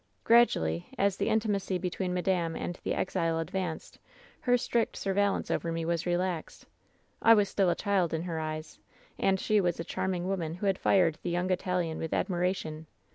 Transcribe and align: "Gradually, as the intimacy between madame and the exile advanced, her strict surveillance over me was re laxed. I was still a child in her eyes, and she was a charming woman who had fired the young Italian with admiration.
"Gradually, 0.23 0.87
as 0.97 1.15
the 1.17 1.29
intimacy 1.29 1.77
between 1.77 2.11
madame 2.11 2.55
and 2.55 2.79
the 2.81 2.95
exile 2.95 3.37
advanced, 3.37 3.99
her 4.39 4.57
strict 4.57 4.97
surveillance 4.97 5.51
over 5.51 5.71
me 5.71 5.85
was 5.85 6.07
re 6.07 6.13
laxed. 6.15 6.65
I 7.21 7.35
was 7.35 7.49
still 7.49 7.69
a 7.69 7.75
child 7.75 8.11
in 8.11 8.23
her 8.23 8.39
eyes, 8.39 8.79
and 9.19 9.39
she 9.39 9.61
was 9.61 9.79
a 9.79 9.83
charming 9.83 10.27
woman 10.27 10.55
who 10.55 10.65
had 10.65 10.79
fired 10.79 11.19
the 11.21 11.29
young 11.29 11.51
Italian 11.51 11.99
with 11.99 12.15
admiration. 12.15 12.87